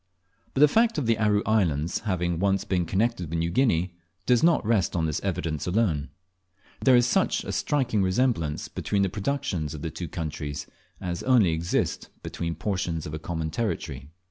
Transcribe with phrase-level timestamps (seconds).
[0.55, 3.93] But the fact of the Aru Islands having once been connected with New Guinea
[4.25, 6.09] does not rest on this evidence alone.
[6.83, 10.65] There is such a striking resemblance between the productions of the two countries
[10.99, 14.09] as only exists between portions of a common territory.